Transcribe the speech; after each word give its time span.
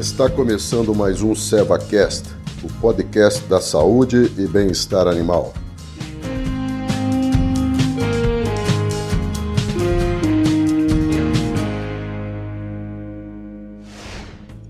Está 0.00 0.30
começando 0.30 0.94
mais 0.94 1.20
um 1.20 1.34
SevaCast, 1.34 2.26
o 2.64 2.80
podcast 2.80 3.44
da 3.44 3.60
saúde 3.60 4.32
e 4.38 4.46
bem-estar 4.46 5.06
animal. 5.06 5.52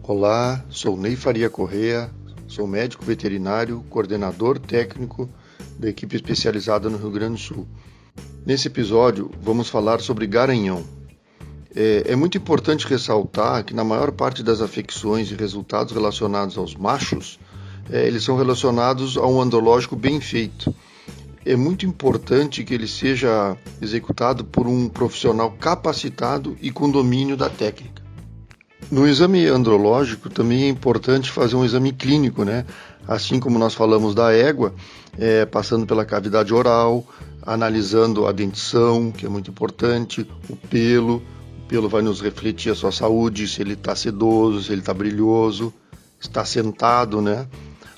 Olá, 0.02 0.64
sou 0.68 0.96
Ney 0.96 1.14
Faria 1.14 1.48
Correa, 1.48 2.10
sou 2.48 2.66
médico 2.66 3.04
veterinário, 3.04 3.84
coordenador 3.88 4.58
técnico 4.58 5.30
da 5.78 5.88
equipe 5.88 6.16
especializada 6.16 6.90
no 6.90 6.98
Rio 6.98 7.12
Grande 7.12 7.34
do 7.34 7.38
Sul. 7.38 7.68
Nesse 8.44 8.66
episódio, 8.66 9.30
vamos 9.40 9.68
falar 9.68 10.00
sobre 10.00 10.26
garanhão. 10.26 10.99
É, 11.74 12.04
é, 12.06 12.16
muito 12.16 12.36
importante 12.36 12.86
ressaltar 12.86 13.64
que 13.64 13.72
na 13.72 13.84
maior 13.84 14.10
parte 14.10 14.42
das 14.42 14.60
afecções 14.60 15.30
e 15.30 15.34
resultados 15.34 15.92
relacionados 15.92 16.58
aos 16.58 16.74
machos, 16.74 17.38
é, 17.90 18.06
eles 18.06 18.24
são 18.24 18.36
relacionados 18.36 19.16
a 19.16 19.26
um 19.26 19.40
andrológico 19.40 19.94
bem 19.94 20.20
feito. 20.20 20.74
É 21.44 21.56
muito 21.56 21.86
importante 21.86 22.64
que 22.64 22.74
ele 22.74 22.88
seja 22.88 23.56
executado 23.80 24.44
por 24.44 24.66
um 24.66 24.88
profissional 24.88 25.52
capacitado 25.52 26.56
e 26.60 26.70
com 26.70 26.90
domínio 26.90 27.36
da 27.36 27.48
técnica. 27.48 28.02
No 28.90 29.06
exame 29.06 29.46
andrológico 29.46 30.28
também 30.28 30.64
é 30.64 30.68
importante 30.68 31.30
fazer 31.30 31.54
um 31.54 31.64
exame 31.64 31.92
clínico, 31.92 32.44
né? 32.44 32.66
Assim 33.06 33.38
como 33.38 33.58
nós 33.58 33.72
falamos 33.72 34.14
da 34.14 34.32
égua, 34.32 34.74
é, 35.16 35.46
passando 35.46 35.86
pela 35.86 36.04
cavidade 36.04 36.52
oral, 36.52 37.06
analisando 37.42 38.26
a 38.26 38.32
dentição, 38.32 39.12
que 39.12 39.24
é 39.24 39.28
muito 39.28 39.50
importante, 39.50 40.28
o 40.48 40.56
pelo, 40.56 41.22
pelo 41.70 41.88
vai 41.88 42.02
nos 42.02 42.20
refletir 42.20 42.72
a 42.72 42.74
sua 42.74 42.90
saúde, 42.90 43.46
se 43.46 43.62
ele 43.62 43.74
está 43.74 43.94
sedoso, 43.94 44.64
se 44.64 44.72
ele 44.72 44.80
está 44.80 44.92
brilhoso, 44.92 45.72
está 46.20 46.44
sentado, 46.44 47.22
né? 47.22 47.46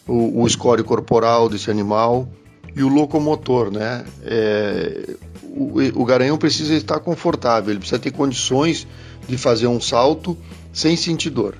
O, 0.07 0.43
o 0.43 0.47
escório 0.47 0.85
corporal 0.85 1.49
desse 1.49 1.71
animal 1.71 2.29
e 2.77 2.83
o 2.83 2.89
locomotor, 2.89 3.71
né? 3.71 4.05
É, 4.25 5.17
o, 5.45 6.03
o 6.03 6.05
garanhão 6.05 6.37
precisa 6.37 6.75
estar 6.75 7.01
confortável, 7.01 7.71
ele 7.71 7.79
precisa 7.79 7.99
ter 7.99 8.11
condições 8.11 8.87
de 9.27 9.39
fazer 9.39 9.69
um 9.69 9.81
salto 9.81 10.37
sem 10.71 10.95
sentir 10.95 11.31
dor. 11.31 11.57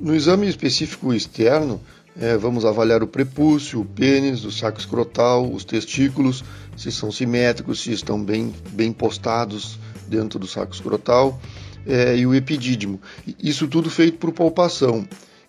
No 0.00 0.12
exame 0.12 0.48
específico 0.48 1.14
externo, 1.14 1.80
é, 2.20 2.36
vamos 2.36 2.64
avaliar 2.64 3.00
o 3.00 3.06
prepúcio, 3.06 3.80
o 3.80 3.84
pênis, 3.84 4.44
o 4.44 4.50
saco 4.50 4.80
escrotal, 4.80 5.48
os 5.48 5.64
testículos, 5.64 6.42
se 6.76 6.90
são 6.90 7.12
simétricos, 7.12 7.80
se 7.80 7.92
estão 7.92 8.20
bem, 8.20 8.52
bem 8.72 8.92
postados 8.92 9.78
dentro 10.06 10.38
do 10.38 10.46
saco 10.46 10.74
escrotal, 10.74 11.40
é, 11.86 12.16
e 12.16 12.26
o 12.26 12.34
epidídimo. 12.34 13.00
Isso 13.42 13.68
tudo 13.68 13.90
feito 13.90 14.18
por 14.18 14.32
palpação. 14.32 15.06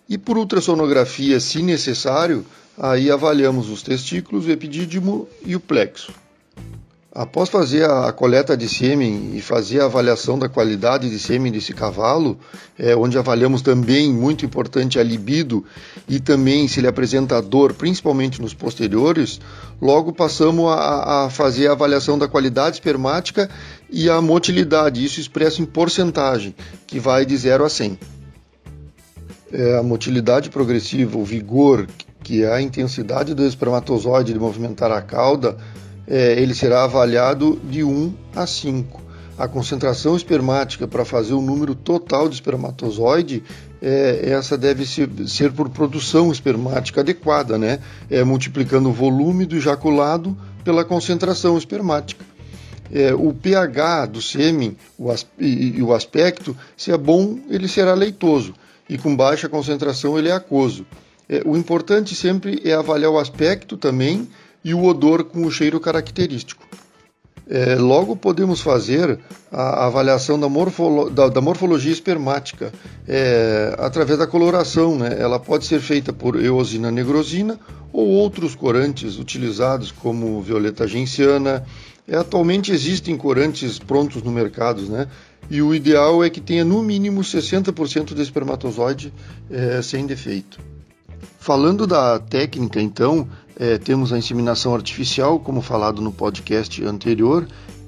E 0.08 0.16
por 0.16 0.38
ultrassonografia, 0.38 1.40
se 1.40 1.62
necessário, 1.62 2.44
aí 2.78 3.10
avaliamos 3.10 3.68
os 3.68 3.82
testículos, 3.82 4.46
o 4.46 4.50
epidídimo 4.50 5.28
e 5.44 5.56
o 5.56 5.60
plexo. 5.60 6.12
Após 7.18 7.48
fazer 7.48 7.88
a 7.88 8.12
coleta 8.12 8.54
de 8.54 8.68
sêmen 8.68 9.30
e 9.34 9.40
fazer 9.40 9.80
a 9.80 9.86
avaliação 9.86 10.38
da 10.38 10.50
qualidade 10.50 11.08
de 11.08 11.18
sêmen 11.18 11.50
desse 11.50 11.72
cavalo, 11.72 12.38
é, 12.78 12.94
onde 12.94 13.16
avaliamos 13.16 13.62
também, 13.62 14.12
muito 14.12 14.44
importante, 14.44 14.98
a 14.98 15.02
libido 15.02 15.64
e 16.06 16.20
também 16.20 16.68
se 16.68 16.78
ele 16.78 16.88
apresenta 16.88 17.40
dor, 17.40 17.72
principalmente 17.72 18.42
nos 18.42 18.52
posteriores, 18.52 19.40
logo 19.80 20.12
passamos 20.12 20.70
a, 20.70 21.24
a 21.24 21.30
fazer 21.30 21.68
a 21.68 21.72
avaliação 21.72 22.18
da 22.18 22.28
qualidade 22.28 22.76
espermática 22.76 23.48
e 23.88 24.10
a 24.10 24.20
motilidade, 24.20 25.02
isso 25.02 25.18
expresso 25.18 25.62
em 25.62 25.64
porcentagem, 25.64 26.54
que 26.86 27.00
vai 27.00 27.24
de 27.24 27.34
0 27.34 27.64
a 27.64 27.70
100. 27.70 27.98
É, 29.54 29.78
a 29.78 29.82
motilidade 29.82 30.50
progressiva, 30.50 31.16
o 31.16 31.24
vigor, 31.24 31.86
que 32.22 32.44
é 32.44 32.52
a 32.52 32.60
intensidade 32.60 33.32
do 33.32 33.42
espermatozoide 33.46 34.34
de 34.34 34.38
movimentar 34.38 34.92
a 34.92 35.00
cauda, 35.00 35.56
é, 36.06 36.40
ele 36.40 36.54
será 36.54 36.84
avaliado 36.84 37.60
de 37.64 37.82
1 37.82 38.14
a 38.34 38.46
5. 38.46 39.02
A 39.38 39.46
concentração 39.46 40.16
espermática 40.16 40.88
para 40.88 41.04
fazer 41.04 41.34
o 41.34 41.42
número 41.42 41.74
total 41.74 42.28
de 42.28 42.36
espermatozoide, 42.36 43.42
é, 43.82 44.30
essa 44.30 44.56
deve 44.56 44.86
ser, 44.86 45.10
ser, 45.26 45.52
por 45.52 45.68
produção 45.68 46.32
espermática 46.32 47.02
adequada, 47.02 47.58
né? 47.58 47.80
É, 48.08 48.24
multiplicando 48.24 48.88
o 48.88 48.92
volume 48.92 49.44
do 49.44 49.56
ejaculado 49.56 50.36
pela 50.64 50.84
concentração 50.84 51.58
espermática. 51.58 52.24
É, 52.90 53.12
o 53.14 53.32
pH 53.32 54.06
do 54.06 54.22
sêmen 54.22 54.76
o 54.98 55.12
e, 55.38 55.82
o 55.82 55.92
aspecto, 55.92 56.56
se 56.76 56.90
é 56.90 56.96
bom, 56.96 57.38
ele 57.50 57.68
será 57.68 57.94
leitoso, 57.94 58.54
e 58.88 58.96
com 58.96 59.14
baixa 59.14 59.48
concentração 59.48 60.18
ele 60.18 60.28
é 60.28 60.32
aquoso. 60.32 60.86
É, 61.28 61.42
o 61.44 61.56
importante 61.56 62.14
sempre 62.14 62.62
é 62.64 62.72
avaliar 62.72 63.10
o 63.10 63.18
aspecto 63.18 63.76
também 63.76 64.28
e 64.66 64.74
o 64.74 64.82
odor 64.82 65.22
com 65.22 65.46
o 65.46 65.50
cheiro 65.50 65.78
característico. 65.78 66.66
É, 67.48 67.76
logo 67.76 68.16
podemos 68.16 68.60
fazer 68.60 69.20
a 69.52 69.86
avaliação 69.86 70.40
da, 70.40 70.48
morfolo, 70.48 71.08
da, 71.08 71.28
da 71.28 71.40
morfologia 71.40 71.92
espermática 71.92 72.72
é, 73.06 73.76
através 73.78 74.18
da 74.18 74.26
coloração. 74.26 74.98
Né? 74.98 75.16
Ela 75.20 75.38
pode 75.38 75.66
ser 75.66 75.78
feita 75.78 76.12
por 76.12 76.34
eosina 76.34 76.90
negrosina 76.90 77.60
ou 77.92 78.08
outros 78.08 78.56
corantes 78.56 79.18
utilizados 79.18 79.92
como 79.92 80.42
violeta 80.42 80.84
genciana. 80.84 81.64
É, 82.08 82.16
atualmente 82.16 82.72
existem 82.72 83.16
corantes 83.16 83.78
prontos 83.78 84.20
no 84.24 84.32
mercado, 84.32 84.82
né? 84.82 85.06
e 85.48 85.62
o 85.62 85.72
ideal 85.72 86.24
é 86.24 86.28
que 86.28 86.40
tenha 86.40 86.64
no 86.64 86.82
mínimo 86.82 87.20
60% 87.20 88.14
de 88.14 88.20
espermatozoide 88.20 89.14
é, 89.48 89.80
sem 89.80 90.06
defeito. 90.06 90.58
Falando 91.38 91.86
da 91.86 92.18
técnica, 92.18 92.80
então, 92.82 93.28
é, 93.58 93.78
temos 93.78 94.12
a 94.12 94.18
inseminação 94.18 94.74
artificial, 94.74 95.40
como 95.40 95.62
falado 95.62 96.02
no 96.02 96.12
podcast 96.12 96.84
anterior, 96.84 97.46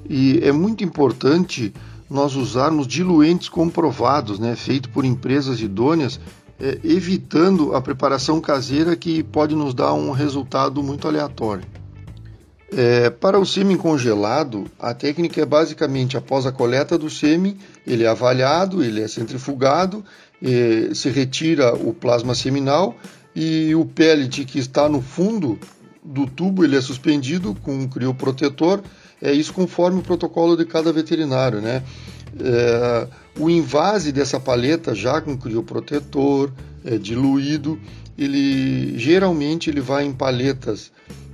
e 0.09 0.39
é 0.43 0.51
muito 0.51 0.83
importante 0.83 1.71
nós 2.09 2.35
usarmos 2.35 2.87
diluentes 2.87 3.47
comprovados, 3.47 4.39
né, 4.39 4.55
feitos 4.55 4.91
por 4.91 5.05
empresas 5.05 5.61
idôneas, 5.61 6.19
é, 6.59 6.79
evitando 6.83 7.75
a 7.75 7.81
preparação 7.81 8.41
caseira 8.41 8.95
que 8.95 9.21
pode 9.23 9.55
nos 9.55 9.73
dar 9.73 9.93
um 9.93 10.11
resultado 10.11 10.81
muito 10.81 11.07
aleatório. 11.07 11.63
É, 12.71 13.09
para 13.09 13.39
o 13.39 13.45
sêmen 13.45 13.77
congelado, 13.77 14.65
a 14.79 14.93
técnica 14.93 15.41
é 15.41 15.45
basicamente 15.45 16.17
após 16.17 16.45
a 16.45 16.51
coleta 16.51 16.97
do 16.97 17.09
sêmen, 17.09 17.57
ele 17.85 18.03
é 18.03 18.07
avaliado, 18.07 18.83
ele 18.83 19.01
é 19.01 19.07
centrifugado, 19.07 20.03
é, 20.41 20.93
se 20.93 21.09
retira 21.09 21.73
o 21.73 21.93
plasma 21.93 22.35
seminal 22.35 22.95
e 23.35 23.73
o 23.75 23.85
pellet 23.85 24.45
que 24.45 24.59
está 24.59 24.89
no 24.89 25.01
fundo 25.01 25.59
do 26.03 26.25
tubo 26.25 26.63
ele 26.63 26.75
é 26.75 26.81
suspendido 26.81 27.55
com 27.61 27.73
um 27.73 27.87
crioprotetor, 27.87 28.81
é 29.21 29.31
isso 29.31 29.53
conforme 29.53 29.99
o 29.99 30.03
protocolo 30.03 30.55
de 30.55 30.65
cada 30.65 30.91
veterinário, 30.91 31.61
né? 31.61 31.83
É, 32.39 33.07
o 33.39 33.49
invase 33.49 34.11
dessa 34.11 34.39
paleta 34.39 34.93
já 34.95 35.19
com 35.19 35.37
crioprotetor, 35.37 36.51
é, 36.85 36.97
diluído, 36.97 37.79
ele 38.17 38.97
geralmente 38.97 39.69
ele 39.69 39.81
vai 39.81 40.05
em 40.05 40.13
paletas 40.13 40.91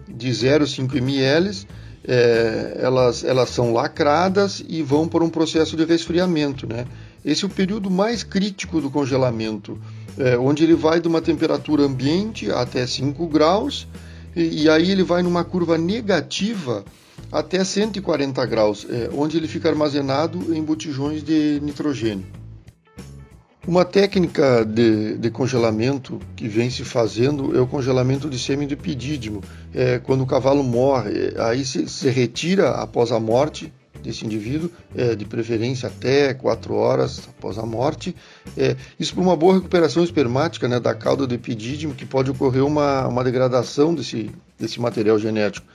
de 0.08 0.30
0,5 0.30 0.96
ml, 0.98 1.68
é, 2.08 2.78
elas, 2.80 3.24
elas 3.24 3.50
são 3.50 3.74
lacradas 3.74 4.64
e 4.68 4.82
vão 4.82 5.08
para 5.08 5.24
um 5.24 5.30
processo 5.30 5.76
de 5.76 5.84
resfriamento, 5.84 6.68
né? 6.68 6.86
Esse 7.24 7.44
é 7.44 7.48
o 7.48 7.50
período 7.50 7.90
mais 7.90 8.24
crítico 8.24 8.80
do 8.80 8.92
congelamento 8.92 9.80
é, 10.18 10.38
onde 10.38 10.64
ele 10.64 10.76
vai 10.76 11.00
de 11.00 11.08
uma 11.08 11.22
temperatura 11.22 11.84
ambiente 11.84 12.52
até 12.52 12.86
5 12.86 13.28
graus 13.28 13.88
e, 14.36 14.64
e 14.64 14.70
aí 14.70 14.92
ele 14.92 15.04
vai 15.04 15.22
numa 15.24 15.44
curva 15.44 15.78
negativa 15.78 16.84
até 17.32 17.64
140 17.64 18.46
graus, 18.46 18.86
é, 18.90 19.10
onde 19.14 19.38
ele 19.38 19.48
fica 19.48 19.70
armazenado 19.70 20.56
em 20.56 20.64
botijões 20.64 21.24
de 21.24 21.60
nitrogênio. 21.62 22.26
Uma 23.68 23.84
técnica 23.84 24.64
de, 24.64 25.18
de, 25.18 25.32
congelamento 25.32 26.20
que 26.36 26.48
vem 26.48 26.70
se 26.70 26.84
fazendo 26.84 27.58
é 27.58 27.60
o 27.60 27.66
congelamento 27.66 28.30
de 28.30 28.38
sêmen 28.38 28.68
de 28.68 28.76
pedídimo. 28.76 29.42
É, 29.74 29.98
quando 29.98 30.22
o 30.22 30.28
cavalo 30.28 30.64
morre, 30.64 31.34
aí 31.40 31.66
se, 31.66 31.90
se 31.90 32.08
retira 32.10 32.70
após 32.72 33.12
a 33.12 33.20
morte 33.20 33.74
desse 34.06 34.26
indivíduo, 34.26 34.70
é, 34.96 35.16
de 35.16 35.26
preferência 35.26 35.88
até 35.88 36.34
4 36.34 36.74
horas 36.74 37.28
após 37.28 37.58
a 37.58 37.66
morte. 37.66 38.16
É, 38.56 38.76
isso 39.00 39.14
para 39.14 39.24
uma 39.24 39.36
boa 39.36 39.56
recuperação 39.56 40.04
espermática 40.04 40.68
né, 40.68 40.80
da 40.80 40.94
cauda 40.94 41.26
do 41.26 41.34
epidídimo, 41.34 41.96
que 41.96 42.06
pode 42.06 42.30
ocorrer 42.30 42.64
uma, 42.64 43.08
uma 43.08 43.24
degradação 43.24 43.94
desse, 43.94 44.30
desse 44.60 44.80
material 44.80 45.18
genético. 45.18 45.68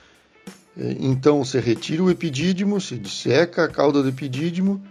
É, 0.77 0.95
então, 0.99 1.43
você 1.43 1.59
retira 1.59 2.01
o 2.01 2.09
epidídimo, 2.09 2.79
se 2.79 2.97
disseca 2.97 3.65
a 3.65 3.67
cauda 3.67 4.01
do 4.01 4.09
epidídimo 4.09 4.81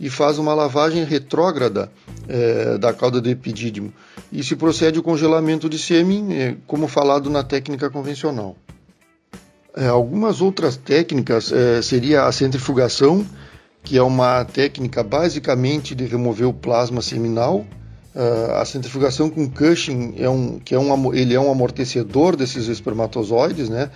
e 0.00 0.10
faz 0.10 0.38
uma 0.38 0.54
lavagem 0.54 1.04
retrógrada 1.04 1.90
é, 2.28 2.78
da 2.78 2.92
cauda 2.92 3.20
do 3.20 3.28
epidídimo. 3.28 3.92
E 4.32 4.42
se 4.42 4.56
procede 4.56 4.98
o 4.98 5.02
congelamento 5.02 5.68
de 5.68 5.78
sêmen, 5.78 6.34
é, 6.34 6.56
como 6.66 6.88
falado 6.88 7.30
na 7.30 7.42
técnica 7.42 7.88
convencional. 7.90 8.56
É, 9.78 9.86
algumas 9.86 10.40
outras 10.40 10.76
técnicas 10.76 11.52
é, 11.52 11.80
seria 11.80 12.24
a 12.24 12.32
centrifugação, 12.32 13.24
que 13.84 13.96
é 13.96 14.02
uma 14.02 14.44
técnica 14.44 15.04
basicamente 15.04 15.94
de 15.94 16.04
remover 16.04 16.48
o 16.48 16.52
plasma 16.52 17.00
seminal. 17.00 17.64
Uh, 18.12 18.52
a 18.54 18.64
centrifugação 18.64 19.30
com 19.30 19.48
Cushing 19.48 20.14
é 20.18 20.28
um, 20.28 20.58
que 20.58 20.74
é 20.74 20.78
um, 20.80 21.14
ele 21.14 21.32
é 21.32 21.38
um 21.38 21.52
amortecedor 21.52 22.34
desses 22.34 22.66
espermatozoides, 22.66 23.68
né? 23.68 23.88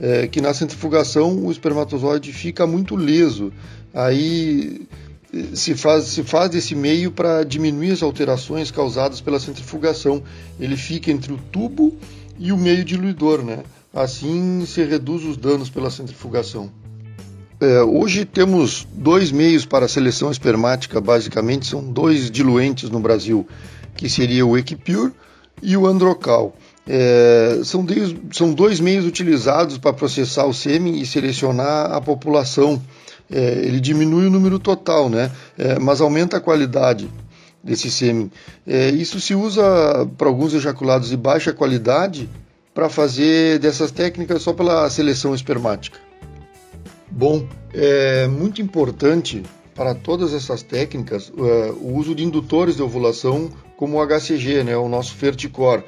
É, 0.00 0.26
que 0.26 0.40
na 0.40 0.52
centrifugação 0.52 1.46
o 1.46 1.52
espermatozoide 1.52 2.32
fica 2.32 2.66
muito 2.66 2.96
liso. 2.96 3.52
Aí 3.94 4.88
se 5.54 5.76
faz, 5.76 6.06
se 6.06 6.24
faz 6.24 6.50
desse 6.50 6.74
meio 6.74 7.12
para 7.12 7.44
diminuir 7.44 7.92
as 7.92 8.02
alterações 8.02 8.72
causadas 8.72 9.20
pela 9.20 9.38
centrifugação. 9.38 10.20
Ele 10.58 10.76
fica 10.76 11.12
entre 11.12 11.32
o 11.32 11.36
tubo 11.36 11.96
e 12.36 12.50
o 12.50 12.56
meio 12.56 12.84
diluidor, 12.84 13.44
né? 13.44 13.58
Assim 13.98 14.64
se 14.64 14.84
reduz 14.84 15.24
os 15.24 15.36
danos 15.36 15.68
pela 15.68 15.90
centrifugação. 15.90 16.70
É, 17.60 17.82
hoje 17.82 18.24
temos 18.24 18.86
dois 18.92 19.32
meios 19.32 19.66
para 19.66 19.86
a 19.86 19.88
seleção 19.88 20.30
espermática, 20.30 21.00
basicamente 21.00 21.66
são 21.66 21.82
dois 21.82 22.30
diluentes 22.30 22.90
no 22.90 23.00
Brasil, 23.00 23.44
que 23.96 24.08
seria 24.08 24.46
o 24.46 24.56
Equipure 24.56 25.12
e 25.60 25.76
o 25.76 25.84
Androcal. 25.84 26.54
É, 26.86 27.60
são, 27.64 27.84
são 28.32 28.54
dois 28.54 28.78
meios 28.78 29.04
utilizados 29.04 29.78
para 29.78 29.92
processar 29.92 30.44
o 30.44 30.54
sêmen 30.54 31.00
e 31.00 31.04
selecionar 31.04 31.90
a 31.90 32.00
população. 32.00 32.80
É, 33.28 33.62
ele 33.64 33.80
diminui 33.80 34.28
o 34.28 34.30
número 34.30 34.60
total, 34.60 35.08
né? 35.08 35.32
É, 35.58 35.76
mas 35.80 36.00
aumenta 36.00 36.36
a 36.36 36.40
qualidade 36.40 37.10
desse 37.64 37.90
sêmen. 37.90 38.30
É, 38.64 38.90
isso 38.90 39.20
se 39.20 39.34
usa 39.34 40.08
para 40.16 40.28
alguns 40.28 40.54
ejaculados 40.54 41.08
de 41.08 41.16
baixa 41.16 41.52
qualidade 41.52 42.28
para 42.78 42.88
fazer 42.88 43.58
dessas 43.58 43.90
técnicas 43.90 44.40
só 44.40 44.52
pela 44.52 44.88
seleção 44.88 45.34
espermática. 45.34 45.98
Bom, 47.10 47.44
é 47.74 48.28
muito 48.28 48.62
importante 48.62 49.42
para 49.74 49.96
todas 49.96 50.32
essas 50.32 50.62
técnicas 50.62 51.28
uh, 51.30 51.72
o 51.80 51.96
uso 51.96 52.14
de 52.14 52.22
indutores 52.22 52.76
de 52.76 52.82
ovulação 52.84 53.50
como 53.76 53.98
o 53.98 54.06
HCG, 54.06 54.62
né, 54.62 54.76
o 54.76 54.88
nosso 54.88 55.16
Ferticor, 55.16 55.82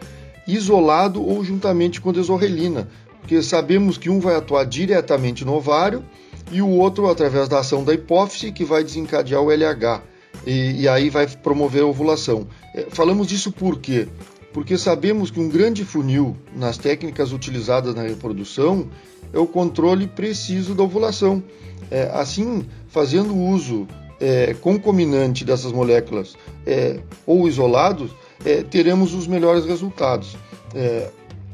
isolado 0.49 1.25
ou 1.25 1.45
juntamente 1.45 2.01
com 2.01 2.13
desorrelina, 2.13 2.89
porque 3.21 3.41
sabemos 3.41 3.97
que 3.97 4.11
um 4.11 4.19
vai 4.19 4.35
atuar 4.35 4.65
diretamente 4.65 5.45
no 5.45 5.55
ovário 5.55 6.05
e 6.51 6.61
o 6.61 6.69
outro 6.69 7.09
através 7.09 7.49
da 7.49 7.61
ação 7.61 7.85
da 7.85 7.95
hipófise 7.95 8.51
que 8.51 8.65
vai 8.65 8.83
desencadear 8.83 9.41
o 9.41 9.53
LH 9.53 10.03
e, 10.45 10.83
e 10.83 10.89
aí 10.89 11.09
vai 11.09 11.29
promover 11.29 11.85
a 11.85 11.87
ovulação. 11.87 12.49
É, 12.75 12.87
falamos 12.91 13.29
disso 13.29 13.53
por 13.53 13.79
quê? 13.79 14.09
Porque 14.53 14.77
sabemos 14.77 15.31
que 15.31 15.39
um 15.39 15.49
grande 15.49 15.85
funil 15.85 16.37
nas 16.57 16.77
técnicas 16.77 17.33
utilizadas 17.33 17.95
na 17.95 18.03
reprodução 18.03 18.89
é 19.33 19.39
o 19.39 19.47
controle 19.47 20.07
preciso 20.07 20.75
da 20.75 20.83
ovulação. 20.83 21.43
É, 21.91 22.11
assim, 22.13 22.67
fazendo 22.89 23.37
uso 23.37 23.87
é, 24.21 24.55
concominante 24.55 25.45
dessas 25.45 25.73
moléculas 25.73 26.37
é, 26.67 27.01
ou 27.27 27.49
isolados, 27.49 28.11
é, 28.45 28.63
teremos 28.63 29.15
os 29.15 29.27
melhores 29.27 29.65
resultados. 29.65 30.37
É, 30.75 31.09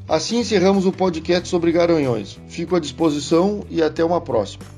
assim 0.08 0.38
encerramos 0.38 0.86
o 0.86 0.92
podcast 0.92 1.48
sobre 1.48 1.72
garanhões. 1.72 2.38
Fico 2.48 2.76
à 2.76 2.80
disposição 2.80 3.64
e 3.70 3.82
até 3.82 4.04
uma 4.04 4.20
próxima. 4.20 4.75